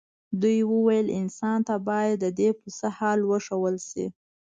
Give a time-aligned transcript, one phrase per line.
[0.41, 4.05] دوی وویل انسان ته باید ددې پسه حال وښودل شي.